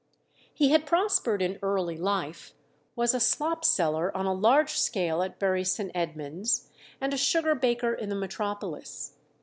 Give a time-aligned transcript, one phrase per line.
[0.51, 2.55] He had prospered in early life,
[2.95, 5.91] was a slop seller on a large scale at Bury St.
[5.93, 9.13] Edmunds, and a sugar baker in the metropolis.